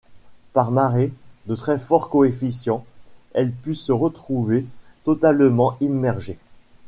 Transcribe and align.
Par 0.53 0.71
marées 0.71 1.13
de 1.45 1.55
très 1.55 1.77
forts 1.77 2.09
coefficients, 2.09 2.83
elle 3.35 3.51
peut 3.51 3.75
se 3.75 3.91
retrouver 3.91 4.65
totalement 5.03 5.77
immergée. 5.79 6.39